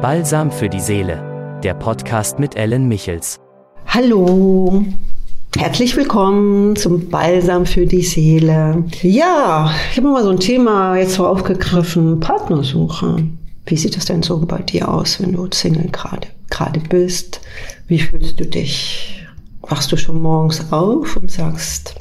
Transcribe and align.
Balsam 0.00 0.52
für 0.52 0.68
die 0.68 0.78
Seele, 0.78 1.60
der 1.64 1.74
Podcast 1.74 2.38
mit 2.38 2.54
Ellen 2.54 2.86
Michels. 2.86 3.40
Hallo, 3.88 4.84
herzlich 5.56 5.96
willkommen 5.96 6.76
zum 6.76 7.10
Balsam 7.10 7.66
für 7.66 7.84
die 7.84 8.04
Seele. 8.04 8.84
Ja, 9.02 9.74
ich 9.90 9.96
habe 9.96 10.06
mal 10.06 10.22
so 10.22 10.30
ein 10.30 10.38
Thema 10.38 10.96
jetzt 10.96 11.14
so 11.14 11.26
aufgegriffen, 11.26 12.20
Partnersuche. 12.20 13.24
Wie 13.66 13.76
sieht 13.76 13.96
das 13.96 14.04
denn 14.04 14.22
so 14.22 14.38
bei 14.46 14.62
dir 14.62 14.88
aus, 14.88 15.20
wenn 15.20 15.32
du 15.32 15.48
Single 15.50 15.90
gerade 15.90 16.28
gerade 16.48 16.78
bist? 16.78 17.40
Wie 17.88 17.98
fühlst 17.98 18.38
du 18.38 18.46
dich? 18.46 19.26
Wachst 19.62 19.90
du 19.90 19.96
schon 19.96 20.22
morgens 20.22 20.72
auf 20.72 21.16
und 21.16 21.28
sagst, 21.28 21.96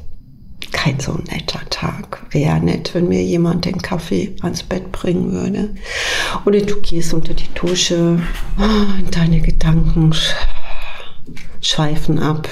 kein 0.77 0.99
so 0.99 1.13
netter 1.13 1.61
Tag. 1.69 2.23
Wäre 2.29 2.59
nett, 2.59 2.93
wenn 2.93 3.09
mir 3.09 3.23
jemand 3.23 3.65
den 3.65 3.81
Kaffee 3.81 4.35
ans 4.41 4.63
Bett 4.63 4.91
bringen 4.91 5.31
würde. 5.31 5.75
Oder 6.45 6.61
du 6.61 6.79
gehst 6.81 7.13
unter 7.13 7.33
die 7.33 7.51
Dusche 7.55 8.21
und 8.57 9.15
deine 9.15 9.41
Gedanken 9.41 10.13
schweifen 11.61 12.19
ab. 12.19 12.47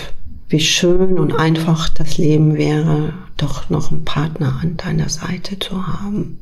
Wie 0.50 0.60
schön 0.60 1.20
und 1.20 1.34
einfach 1.34 1.88
das 1.90 2.18
Leben 2.18 2.56
wäre, 2.56 3.14
doch 3.38 3.70
noch 3.70 3.92
einen 3.92 4.06
Partner 4.06 4.60
an 4.62 4.76
deiner 4.78 5.10
Seite 5.10 5.60
zu 5.60 5.88
haben. 5.88 6.40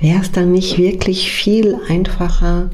Wäre 0.00 0.20
es 0.20 0.32
dann 0.32 0.52
nicht 0.52 0.76
wirklich 0.76 1.30
viel 1.30 1.78
einfacher, 1.88 2.70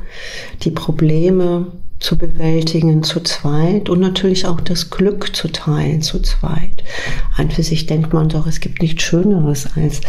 die 0.62 0.70
Probleme 0.70 1.66
zu 1.98 2.18
bewältigen 2.18 3.02
zu 3.02 3.20
zweit 3.20 3.88
und 3.88 4.00
natürlich 4.00 4.46
auch 4.46 4.60
das 4.60 4.90
Glück 4.90 5.34
zu 5.34 5.48
teilen 5.48 6.02
zu 6.02 6.20
zweit. 6.20 6.84
An 7.36 7.50
für 7.50 7.62
sich 7.62 7.86
denkt 7.86 8.12
man 8.12 8.28
doch, 8.28 8.46
es 8.46 8.60
gibt 8.60 8.82
nichts 8.82 9.02
Schöneres 9.02 9.68
als 9.76 10.00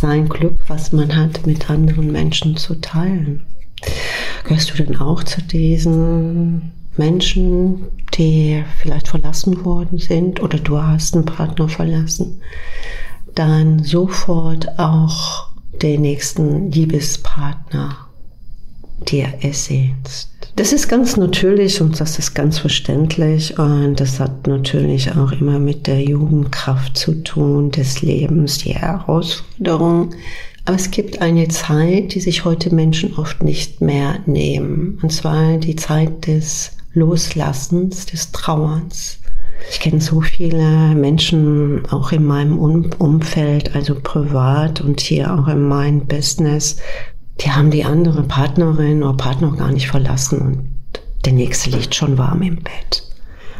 sein 0.00 0.28
Glück, 0.28 0.56
was 0.68 0.92
man 0.92 1.14
hat, 1.14 1.46
mit 1.46 1.70
anderen 1.70 2.10
Menschen 2.10 2.56
zu 2.56 2.80
teilen. 2.80 3.44
Gehörst 4.44 4.70
du 4.72 4.82
denn 4.82 4.96
auch 4.96 5.22
zu 5.22 5.42
diesen 5.42 6.72
Menschen, 6.96 7.86
die 8.14 8.64
vielleicht 8.78 9.08
verlassen 9.08 9.64
worden 9.64 9.98
sind 9.98 10.40
oder 10.42 10.58
du 10.58 10.80
hast 10.80 11.14
einen 11.14 11.24
Partner 11.24 11.68
verlassen, 11.68 12.40
dann 13.34 13.82
sofort 13.82 14.78
auch 14.78 15.48
den 15.82 16.02
nächsten 16.02 16.70
Liebespartner 16.70 18.03
dir 19.08 19.32
ersehnst? 19.40 20.30
Das 20.56 20.72
ist 20.72 20.88
ganz 20.88 21.16
natürlich 21.16 21.80
und 21.80 22.00
das 22.00 22.18
ist 22.18 22.34
ganz 22.34 22.58
verständlich 22.58 23.58
und 23.58 23.98
das 23.98 24.20
hat 24.20 24.46
natürlich 24.46 25.10
auch 25.16 25.32
immer 25.32 25.58
mit 25.58 25.88
der 25.88 26.00
Jugendkraft 26.00 26.96
zu 26.96 27.22
tun 27.24 27.72
des 27.72 28.02
Lebens, 28.02 28.58
die 28.58 28.74
Herausforderung. 28.74 30.14
Aber 30.64 30.76
es 30.76 30.90
gibt 30.90 31.20
eine 31.20 31.48
Zeit, 31.48 32.14
die 32.14 32.20
sich 32.20 32.44
heute 32.44 32.74
Menschen 32.74 33.16
oft 33.16 33.42
nicht 33.42 33.80
mehr 33.80 34.20
nehmen. 34.26 34.98
Und 35.02 35.12
zwar 35.12 35.58
die 35.58 35.76
Zeit 35.76 36.26
des 36.26 36.72
Loslassens, 36.94 38.06
des 38.06 38.30
Trauerns. 38.30 39.18
Ich 39.70 39.80
kenne 39.80 40.00
so 40.00 40.20
viele 40.20 40.94
Menschen, 40.94 41.84
auch 41.90 42.12
in 42.12 42.24
meinem 42.24 42.58
Umfeld, 42.58 43.74
also 43.74 43.96
privat 44.00 44.80
und 44.80 45.00
hier 45.00 45.34
auch 45.34 45.48
in 45.48 45.66
meinem 45.66 46.06
Business, 46.06 46.76
die 47.40 47.50
haben 47.50 47.70
die 47.70 47.84
andere 47.84 48.22
Partnerin 48.22 49.02
oder 49.02 49.16
Partner 49.16 49.52
gar 49.52 49.72
nicht 49.72 49.88
verlassen 49.88 50.40
und 50.40 50.74
der 51.24 51.32
nächste 51.32 51.70
liegt 51.70 51.94
schon 51.94 52.18
warm 52.18 52.42
im 52.42 52.56
Bett, 52.56 53.02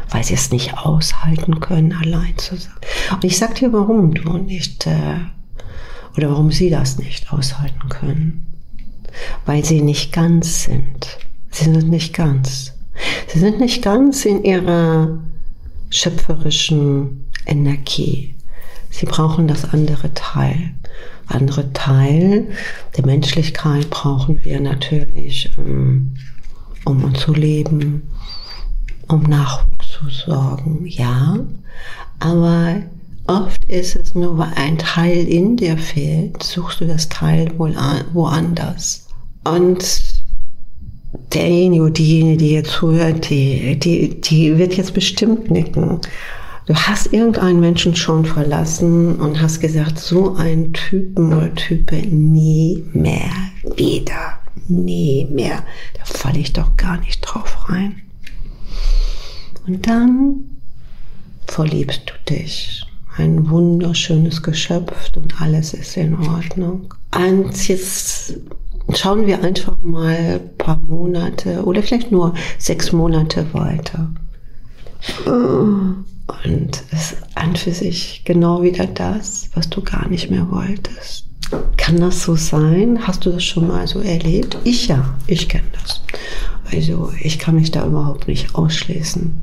weil 0.09 0.23
sie 0.23 0.35
es 0.35 0.51
nicht 0.51 0.77
aushalten 0.77 1.59
können, 1.59 1.93
allein 1.93 2.37
zu 2.37 2.55
sein. 2.55 2.73
Und 3.11 3.23
ich 3.23 3.37
sag 3.37 3.55
dir, 3.55 3.73
warum 3.73 4.13
du 4.13 4.37
nicht, 4.37 4.85
äh, 4.85 5.17
oder 6.15 6.29
warum 6.29 6.51
sie 6.51 6.69
das 6.69 6.97
nicht 6.97 7.33
aushalten 7.33 7.89
können. 7.89 8.47
Weil 9.45 9.65
sie 9.65 9.81
nicht 9.81 10.13
ganz 10.13 10.63
sind. 10.63 11.17
Sie 11.49 11.65
sind 11.65 11.89
nicht 11.89 12.13
ganz. 12.13 12.73
Sie 13.27 13.39
sind 13.39 13.59
nicht 13.59 13.81
ganz 13.81 14.25
in 14.25 14.43
ihrer 14.43 15.19
schöpferischen 15.89 17.25
Energie. 17.45 18.34
Sie 18.89 19.05
brauchen 19.05 19.47
das 19.47 19.65
andere 19.65 20.13
Teil 20.13 20.71
andere 21.27 21.71
Teil 21.73 22.47
der 22.95 23.05
Menschlichkeit 23.05 23.89
brauchen 23.89 24.43
wir 24.43 24.59
natürlich, 24.59 25.51
ähm, 25.57 26.15
um 26.85 27.03
uns 27.03 27.19
zu 27.19 27.33
leben, 27.33 28.03
um 29.07 29.23
Nachwuchs 29.23 29.91
zu 29.91 30.09
sorgen, 30.09 30.85
ja. 30.85 31.37
Aber 32.19 32.81
oft 33.27 33.65
ist 33.65 33.95
es 33.95 34.13
nur, 34.13 34.37
weil 34.37 34.53
ein 34.55 34.77
Teil 34.77 35.27
in 35.27 35.57
dir 35.57 35.77
fehlt, 35.77 36.43
suchst 36.43 36.81
du 36.81 36.85
das 36.85 37.09
Teil 37.09 37.51
wohl 37.57 37.75
woanders. 38.13 39.07
Und 39.43 39.83
derjenige 41.33 41.91
diejenige, 41.91 42.37
die 42.37 42.51
jetzt 42.51 42.71
zuhört, 42.71 43.29
die, 43.29 43.79
die, 43.79 44.21
die 44.21 44.57
wird 44.57 44.75
jetzt 44.75 44.93
bestimmt 44.93 45.49
nicken. 45.49 45.99
Du 46.65 46.73
hast 46.73 47.13
irgendeinen 47.13 47.59
Menschen 47.59 47.95
schon 47.95 48.25
verlassen 48.25 49.17
und 49.17 49.39
hast 49.39 49.59
gesagt, 49.59 49.99
so 49.99 50.35
einen 50.35 50.73
Typen 50.73 51.31
oder 51.31 51.53
Type 51.53 51.95
nie 51.95 52.83
mehr 52.91 53.29
wieder. 53.75 54.39
Nie 54.67 55.27
mehr. 55.29 55.63
Da 55.93 56.05
falle 56.05 56.39
ich 56.39 56.53
doch 56.53 56.75
gar 56.75 56.97
nicht 56.97 57.21
drauf 57.21 57.69
rein. 57.69 58.01
Und 59.67 59.87
dann 59.87 60.43
verliebst 61.45 62.01
du 62.07 62.33
dich. 62.33 62.83
Ein 63.17 63.49
wunderschönes 63.49 64.41
Geschöpf 64.41 65.11
und 65.15 65.39
alles 65.39 65.73
ist 65.73 65.95
in 65.95 66.15
Ordnung. 66.15 66.93
Und 67.15 67.67
jetzt 67.67 68.39
schauen 68.93 69.27
wir 69.27 69.41
einfach 69.43 69.77
mal 69.83 70.41
ein 70.41 70.57
paar 70.57 70.77
Monate 70.77 71.63
oder 71.63 71.83
vielleicht 71.83 72.11
nur 72.11 72.33
sechs 72.57 72.91
Monate 72.91 73.45
weiter. 73.53 74.09
Und 76.27 76.83
es 76.91 77.11
ist 77.11 77.17
an 77.35 77.55
für 77.55 77.71
sich 77.71 78.21
genau 78.25 78.63
wieder 78.63 78.87
das, 78.87 79.49
was 79.53 79.69
du 79.69 79.81
gar 79.81 80.07
nicht 80.07 80.31
mehr 80.31 80.49
wolltest. 80.49 81.25
Kann 81.77 81.99
das 81.99 82.23
so 82.23 82.35
sein? 82.35 83.07
Hast 83.07 83.25
du 83.25 83.31
das 83.31 83.43
schon 83.43 83.67
mal 83.67 83.87
so 83.87 83.99
erlebt? 83.99 84.57
Ich 84.63 84.87
ja, 84.87 85.15
ich 85.27 85.47
kenne 85.47 85.67
das. 85.73 86.01
Also 86.71 87.13
ich 87.21 87.37
kann 87.37 87.55
mich 87.55 87.69
da 87.69 87.85
überhaupt 87.85 88.27
nicht 88.27 88.55
ausschließen. 88.55 89.41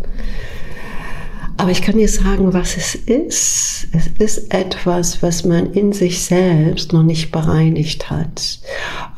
Aber 1.56 1.70
ich 1.70 1.82
kann 1.82 1.96
dir 1.96 2.08
sagen, 2.08 2.52
was 2.52 2.76
es 2.76 2.96
ist. 2.96 3.86
Es 3.92 4.08
ist 4.18 4.52
etwas, 4.52 5.22
was 5.22 5.44
man 5.44 5.72
in 5.72 5.92
sich 5.92 6.20
selbst 6.20 6.92
noch 6.92 7.04
nicht 7.04 7.30
bereinigt 7.30 8.10
hat. 8.10 8.58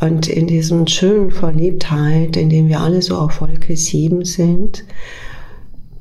Und 0.00 0.26
in 0.26 0.46
diesem 0.46 0.86
schönen 0.86 1.30
Verliebtheit, 1.30 2.36
in 2.36 2.50
dem 2.50 2.68
wir 2.68 2.80
alle 2.80 3.00
so 3.00 3.16
auf 3.16 3.40
Wolke 3.40 3.76
7 3.76 4.26
sind, 4.26 4.84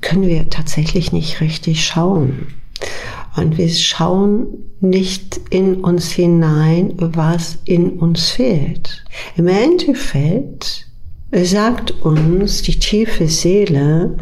können 0.03 0.27
wir 0.27 0.49
tatsächlich 0.49 1.11
nicht 1.11 1.41
richtig 1.41 1.83
schauen. 1.83 2.47
Und 3.35 3.57
wir 3.57 3.69
schauen 3.69 4.47
nicht 4.79 5.39
in 5.49 5.83
uns 5.83 6.11
hinein, 6.11 6.93
was 6.97 7.57
in 7.65 7.93
uns 7.93 8.29
fehlt. 8.29 9.03
Im 9.37 9.47
Endeffekt 9.47 10.87
sagt 11.31 11.91
uns 12.03 12.61
die 12.61 12.77
tiefe 12.77 13.27
Seele, 13.27 14.17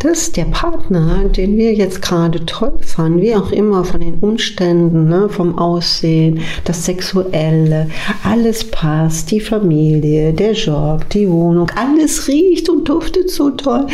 dass 0.00 0.32
der 0.32 0.46
Partner, 0.46 1.24
den 1.28 1.58
wir 1.58 1.74
jetzt 1.74 2.00
gerade 2.00 2.44
toll 2.46 2.78
fanden, 2.80 3.20
wie 3.20 3.34
auch 3.34 3.52
immer 3.52 3.84
von 3.84 4.00
den 4.00 4.14
Umständen, 4.14 5.08
ne, 5.08 5.28
vom 5.28 5.58
Aussehen, 5.58 6.40
das 6.64 6.86
Sexuelle, 6.86 7.88
alles 8.24 8.64
passt, 8.64 9.30
die 9.30 9.40
Familie, 9.40 10.32
der 10.32 10.52
Job, 10.52 11.08
die 11.10 11.28
Wohnung, 11.28 11.70
alles 11.76 12.28
riecht 12.28 12.70
und 12.70 12.88
duftet 12.88 13.30
so 13.30 13.50
toll. 13.50 13.86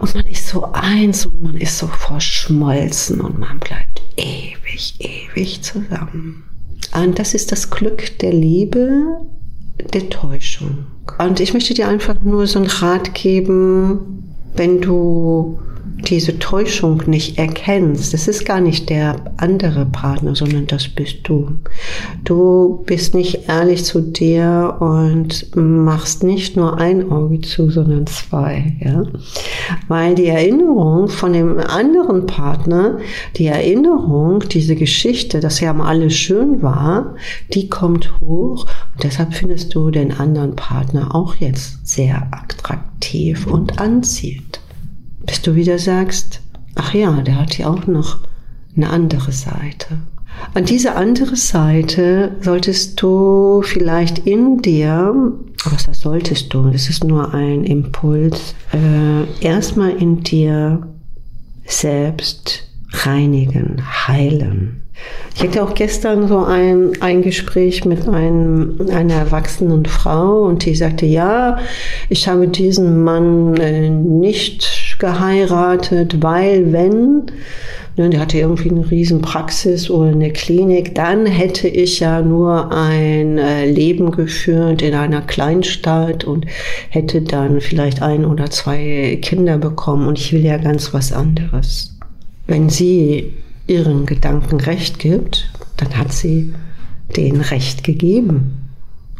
Und 0.00 0.14
man 0.14 0.26
ist 0.26 0.48
so 0.48 0.72
eins 0.72 1.26
und 1.26 1.42
man 1.42 1.56
ist 1.56 1.78
so 1.78 1.86
verschmolzen 1.86 3.20
und 3.20 3.38
man 3.38 3.58
bleibt 3.60 4.02
ewig, 4.16 4.94
ewig 4.98 5.62
zusammen. 5.62 6.42
Und 6.94 7.18
das 7.18 7.34
ist 7.34 7.52
das 7.52 7.70
Glück 7.70 8.18
der 8.18 8.32
Liebe, 8.32 9.20
der 9.92 10.08
Täuschung. 10.08 10.86
Und 11.18 11.38
ich 11.40 11.52
möchte 11.52 11.74
dir 11.74 11.88
einfach 11.88 12.16
nur 12.22 12.46
so 12.46 12.58
einen 12.58 12.68
Rat 12.68 13.14
geben, 13.14 14.24
wenn 14.56 14.80
du 14.80 15.60
diese 16.04 16.38
Täuschung 16.38 17.02
nicht 17.06 17.38
erkennst, 17.38 18.12
das 18.12 18.28
ist 18.28 18.44
gar 18.44 18.60
nicht 18.60 18.90
der 18.90 19.16
andere 19.36 19.86
Partner, 19.86 20.34
sondern 20.34 20.66
das 20.66 20.88
bist 20.88 21.18
du. 21.24 21.56
Du 22.24 22.82
bist 22.86 23.14
nicht 23.14 23.48
ehrlich 23.48 23.84
zu 23.84 24.00
dir 24.00 24.76
und 24.80 25.54
machst 25.54 26.22
nicht 26.22 26.56
nur 26.56 26.78
ein 26.78 27.10
Auge 27.10 27.40
zu, 27.40 27.70
sondern 27.70 28.06
zwei, 28.06 28.76
ja. 28.80 29.04
Weil 29.88 30.14
die 30.14 30.26
Erinnerung 30.26 31.08
von 31.08 31.32
dem 31.32 31.58
anderen 31.58 32.26
Partner, 32.26 32.98
die 33.36 33.46
Erinnerung, 33.46 34.40
diese 34.48 34.76
Geschichte, 34.76 35.40
dass 35.40 35.60
ja 35.60 35.72
mal 35.72 35.88
alles 35.88 36.14
schön 36.14 36.62
war, 36.62 37.14
die 37.52 37.68
kommt 37.68 38.20
hoch 38.20 38.66
und 38.94 39.04
deshalb 39.04 39.34
findest 39.34 39.74
du 39.74 39.90
den 39.90 40.12
anderen 40.12 40.56
Partner 40.56 41.14
auch 41.14 41.34
jetzt 41.36 41.86
sehr 41.86 42.28
attraktiv 42.30 43.46
und 43.46 43.80
anziehend 43.80 44.49
bis 45.26 45.42
du 45.42 45.54
wieder 45.54 45.78
sagst, 45.78 46.40
ach 46.74 46.94
ja, 46.94 47.20
der 47.22 47.38
hat 47.38 47.58
ja 47.58 47.68
auch 47.68 47.86
noch 47.86 48.18
eine 48.76 48.90
andere 48.90 49.32
Seite. 49.32 49.98
Und 50.54 50.70
diese 50.70 50.94
andere 50.94 51.36
Seite 51.36 52.36
solltest 52.40 53.00
du 53.02 53.62
vielleicht 53.62 54.26
in 54.26 54.58
dir 54.58 55.14
Was 55.64 55.86
das 55.86 56.00
solltest 56.00 56.54
du? 56.54 56.70
Das 56.70 56.88
ist 56.88 57.04
nur 57.04 57.34
ein 57.34 57.64
Impuls. 57.64 58.54
Äh, 58.72 59.44
erstmal 59.44 59.90
in 59.90 60.22
dir 60.22 60.86
selbst 61.66 62.64
reinigen, 62.92 63.82
heilen. 64.08 64.82
Ich 65.34 65.42
hatte 65.42 65.62
auch 65.62 65.74
gestern 65.74 66.28
so 66.28 66.44
ein, 66.44 66.92
ein 67.00 67.22
Gespräch 67.22 67.84
mit 67.84 68.06
einem, 68.08 68.88
einer 68.90 69.14
erwachsenen 69.14 69.86
Frau 69.86 70.42
und 70.42 70.64
die 70.64 70.74
sagte, 70.74 71.06
ja, 71.06 71.58
ich 72.08 72.28
habe 72.28 72.48
diesen 72.48 73.02
Mann 73.02 73.56
äh, 73.56 73.88
nicht 73.88 74.89
geheiratet, 75.00 76.22
weil 76.22 76.72
wenn, 76.72 77.26
ne, 77.96 78.10
der 78.10 78.20
hatte 78.20 78.38
irgendwie 78.38 78.70
eine 78.70 78.88
riesen 78.88 79.20
Praxis 79.20 79.90
oder 79.90 80.10
eine 80.10 80.32
Klinik, 80.32 80.94
dann 80.94 81.26
hätte 81.26 81.66
ich 81.66 81.98
ja 81.98 82.22
nur 82.22 82.72
ein 82.72 83.38
äh, 83.38 83.68
Leben 83.68 84.12
geführt 84.12 84.82
in 84.82 84.94
einer 84.94 85.22
Kleinstadt 85.22 86.24
und 86.24 86.46
hätte 86.90 87.22
dann 87.22 87.60
vielleicht 87.60 88.02
ein 88.02 88.24
oder 88.24 88.50
zwei 88.50 89.18
Kinder 89.20 89.58
bekommen 89.58 90.06
und 90.06 90.18
ich 90.18 90.32
will 90.32 90.44
ja 90.44 90.58
ganz 90.58 90.94
was 90.94 91.12
anderes. 91.12 91.98
Wenn 92.46 92.68
sie 92.68 93.32
ihren 93.66 94.06
Gedanken 94.06 94.60
Recht 94.60 94.98
gibt, 94.98 95.50
dann 95.76 95.96
hat 95.96 96.12
sie 96.12 96.52
denen 97.16 97.40
Recht 97.40 97.84
gegeben. 97.84 98.56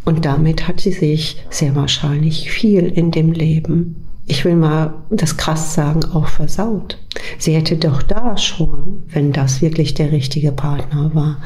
Und 0.04 0.24
damit 0.24 0.66
hat 0.66 0.80
sie 0.80 0.92
sich 0.92 1.36
sehr 1.50 1.76
wahrscheinlich 1.76 2.50
viel 2.50 2.86
in 2.86 3.10
dem 3.10 3.32
Leben, 3.32 3.96
ich 4.30 4.44
will 4.44 4.54
mal 4.54 4.94
das 5.10 5.36
krass 5.36 5.74
sagen, 5.74 6.04
auch 6.04 6.28
versaut. 6.28 6.98
Sie 7.38 7.52
hätte 7.52 7.76
doch 7.76 8.00
da 8.00 8.38
schon, 8.38 9.02
wenn 9.08 9.32
das 9.32 9.60
wirklich 9.60 9.94
der 9.94 10.12
richtige 10.12 10.52
Partner 10.52 11.10
war, 11.14 11.38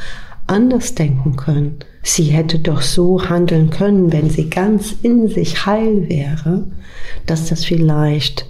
anders 0.46 0.94
denken 0.94 1.36
können. 1.36 1.78
Sie 2.02 2.24
hätte 2.24 2.58
doch 2.58 2.82
so 2.82 3.26
handeln 3.26 3.70
können, 3.70 4.12
wenn 4.12 4.28
sie 4.28 4.50
ganz 4.50 4.94
in 5.02 5.28
sich 5.28 5.64
heil 5.64 6.10
wäre, 6.10 6.66
dass 7.24 7.48
das 7.48 7.64
vielleicht 7.64 8.46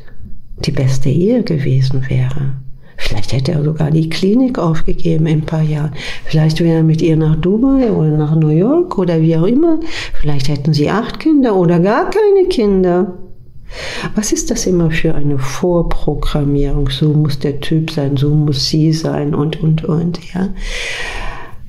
die 0.59 0.73
beste 0.73 1.11
Ehe 1.11 1.45
gewesen 1.45 2.05
wäre. 2.09 2.55
Vielleicht 2.97 3.33
hätte 3.33 3.53
er 3.53 3.63
sogar 3.63 3.93
die 3.93 4.09
Klinik 4.09 4.59
aufgegeben 4.59 5.27
in 5.27 5.39
ein 5.39 5.47
paar 5.47 5.63
Jahren. 5.63 5.93
Vielleicht 6.25 6.61
wäre 6.61 6.79
er 6.79 6.83
mit 6.83 7.03
ihr 7.03 7.17
nach 7.17 7.37
Dubai 7.37 7.91
oder 7.91 8.17
nach 8.17 8.35
New 8.35 8.49
York 8.49 8.99
oder 8.99 9.21
wie 9.21 9.37
auch 9.37 9.47
immer. 9.47 9.79
Vielleicht 10.21 10.49
hätten 10.49 10.73
sie 10.73 10.91
acht 10.91 11.21
Kinder 11.21 11.55
oder 11.55 11.79
gar 11.79 12.11
keine 12.11 12.49
Kinder. 12.49 13.15
Was 14.15 14.33
ist 14.33 14.51
das 14.51 14.67
immer 14.67 14.91
für 14.91 15.15
eine 15.15 15.39
Vorprogrammierung? 15.39 16.91
So 16.91 17.13
muss 17.13 17.39
der 17.39 17.61
Typ 17.61 17.91
sein, 17.91 18.17
so 18.17 18.31
muss 18.31 18.69
sie 18.69 18.93
sein 18.93 19.35
und, 19.35 19.61
und, 19.63 19.85
und, 19.85 20.21
ja. 20.33 20.51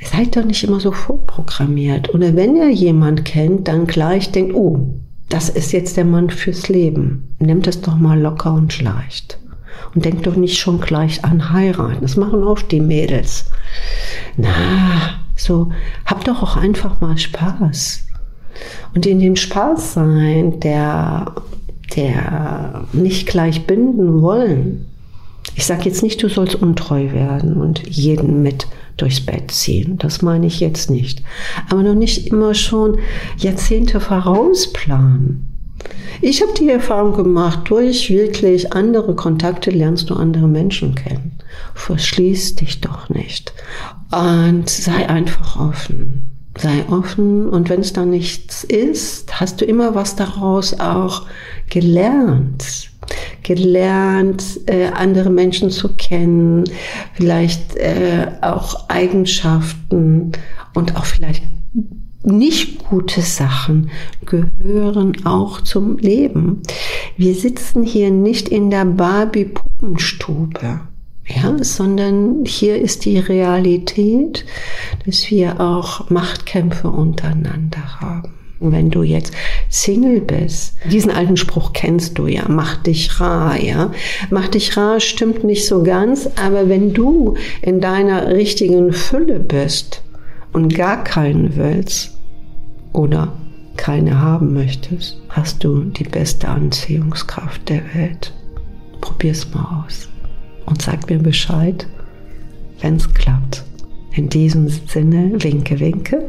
Seid 0.04 0.36
doch 0.36 0.44
nicht 0.44 0.64
immer 0.64 0.80
so 0.80 0.92
vorprogrammiert. 0.92 2.14
Oder 2.14 2.36
wenn 2.36 2.56
ihr 2.56 2.70
jemand 2.70 3.26
kennt, 3.26 3.68
dann 3.68 3.88
gleich 3.88 4.32
denkt, 4.32 4.54
oh, 4.54 4.94
das 5.30 5.50
ist 5.50 5.72
jetzt 5.72 5.98
der 5.98 6.06
Mann 6.06 6.30
fürs 6.30 6.70
Leben. 6.70 7.36
Nehmt 7.40 7.66
es 7.68 7.82
doch 7.82 7.96
mal 7.98 8.20
locker 8.20 8.54
und 8.54 8.80
leicht. 8.82 9.40
Und 9.94 10.06
denkt 10.06 10.28
doch 10.28 10.36
nicht 10.36 10.60
schon 10.60 10.80
gleich 10.80 11.26
an 11.26 11.52
heiraten. 11.52 12.02
Das 12.02 12.18
machen 12.18 12.44
oft 12.44 12.72
die 12.72 12.82
Mädels. 12.82 13.46
Na, 14.38 15.20
so, 15.36 15.72
habt 16.06 16.28
doch 16.28 16.44
auch 16.44 16.56
einfach 16.56 17.02
mal 17.02 17.18
Spaß. 17.18 18.06
Und 18.94 19.06
in 19.06 19.20
dem 19.20 19.36
Spaß 19.36 19.94
sein, 19.94 20.60
der, 20.60 21.34
der 21.96 22.86
nicht 22.94 23.28
gleich 23.28 23.66
binden 23.66 24.22
wollen. 24.22 24.86
Ich 25.56 25.66
sage 25.66 25.84
jetzt 25.86 26.04
nicht, 26.04 26.22
du 26.22 26.30
sollst 26.30 26.56
untreu 26.56 27.12
werden 27.12 27.56
und 27.56 27.88
jeden 27.88 28.42
mit 28.42 28.68
durchs 28.98 29.22
Bett 29.22 29.52
ziehen. 29.52 29.98
Das 29.98 30.22
meine 30.22 30.48
ich 30.48 30.60
jetzt 30.60 30.90
nicht. 30.90 31.24
Aber 31.70 31.84
noch 31.84 31.96
nicht 31.96 32.28
immer 32.28 32.54
schon 32.54 32.98
Jahrzehnte 33.38 34.00
vorausplanen. 34.00 35.50
Ich 36.22 36.42
habe 36.42 36.54
die 36.58 36.70
Erfahrung 36.70 37.14
gemacht, 37.14 37.62
durch 37.66 38.10
wirklich 38.10 38.74
andere 38.74 39.16
Kontakte 39.16 39.70
lernst 39.70 40.10
du 40.10 40.16
andere 40.16 40.48
Menschen 40.48 40.96
kennen. 40.96 41.40
Verschließ 41.74 42.56
dich 42.56 42.82
doch 42.82 43.10
nicht. 43.10 43.54
Und 44.12 44.70
sei 44.70 45.08
einfach 45.10 45.60
offen. 45.60 46.35
Sei 46.58 46.86
offen 46.90 47.50
und 47.50 47.70
wenn 47.70 47.82
es 47.82 47.94
da 47.94 48.06
nichts 48.06 48.64
ist, 48.64 49.42
hast 49.42 49.60
du 49.60 49.66
immer 49.66 49.94
was 49.94 50.16
daraus 50.16 50.80
auch 50.80 51.28
gelernt. 51.70 52.90
Gelernt, 53.44 54.44
äh, 54.66 54.88
andere 54.88 55.30
Menschen 55.30 55.70
zu 55.70 55.90
kennen, 55.90 56.64
vielleicht 57.14 57.76
äh, 57.76 58.28
auch 58.42 58.90
Eigenschaften 58.90 60.32
und 60.74 60.96
auch 60.96 61.06
vielleicht 61.06 61.44
nicht 62.26 62.84
gute 62.90 63.22
Sachen 63.22 63.92
gehören 64.26 65.26
auch 65.26 65.62
zum 65.62 65.98
Leben. 65.98 66.62
Wir 67.18 67.36
sitzen 67.36 67.84
hier 67.84 68.10
nicht 68.10 68.50
in 68.50 68.72
der 68.72 68.86
Barbie-Puppenstube, 68.86 70.82
ja, 71.28 71.56
sondern 71.64 72.46
hier 72.46 72.80
ist 72.80 73.06
die 73.06 73.18
Realität, 73.18 74.46
dass 75.06 75.30
wir 75.32 75.60
auch 75.60 76.10
Machtkämpfe 76.10 76.90
untereinander 76.90 78.00
haben. 78.00 78.34
Wenn 78.60 78.90
du 78.90 79.04
jetzt 79.04 79.34
Single 79.70 80.22
bist, 80.22 80.76
diesen 80.90 81.12
alten 81.12 81.36
Spruch 81.36 81.74
kennst 81.74 82.18
du 82.18 82.28
ja, 82.28 82.46
mach 82.48 82.78
dich 82.78 83.20
rar, 83.20 83.60
ja. 83.60 83.92
Mach 84.30 84.48
dich 84.48 84.78
rar 84.78 85.00
stimmt 85.00 85.44
nicht 85.44 85.68
so 85.68 85.84
ganz, 85.84 86.30
aber 86.42 86.70
wenn 86.70 86.94
du 86.94 87.36
in 87.62 87.82
deiner 87.82 88.28
richtigen 88.28 88.94
Fülle 88.94 89.40
bist 89.40 90.04
und 90.54 90.74
gar 90.74 91.04
keinen 91.04 91.58
willst, 91.58 92.16
oder 92.96 93.34
keine 93.76 94.22
haben 94.22 94.54
möchtest, 94.54 95.20
hast 95.30 95.64
du 95.64 95.84
die 95.84 96.06
beste 96.06 96.48
Anziehungskraft 96.48 97.68
der 97.68 97.82
Welt. 97.94 98.34
Probier's 99.02 99.54
mal 99.54 99.84
aus 99.86 100.08
und 100.66 100.82
sag 100.82 101.10
mir 101.10 101.20
Bescheid, 101.20 101.88
wenn's 102.82 103.14
klappt. 103.14 103.64
In 104.12 104.30
diesem 104.30 104.70
Sinne, 104.70 105.32
winke, 105.44 105.80
winke 105.80 106.24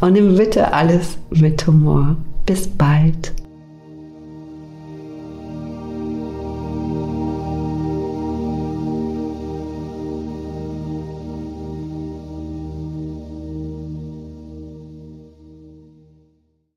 und 0.00 0.14
nimm 0.14 0.36
bitte 0.36 0.72
alles 0.72 1.18
mit 1.30 1.66
Humor. 1.66 2.16
Bis 2.46 2.66
bald. 2.66 3.32